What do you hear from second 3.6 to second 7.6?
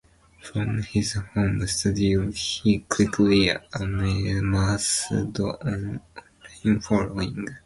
amassed an online following.